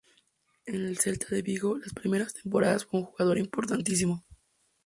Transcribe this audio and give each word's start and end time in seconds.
En 0.65 0.73
el 0.83 0.97
Celta 0.97 1.27
de 1.29 1.43
Vigo 1.43 1.77
las 1.77 1.93
primeras 1.93 2.33
temporadas 2.33 2.85
fue 2.85 3.01
un 3.01 3.05
jugador 3.05 3.37
importantísimo. 3.37 4.25